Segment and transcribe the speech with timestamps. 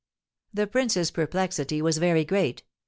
[0.51, 2.63] The prince's perplexity was very great.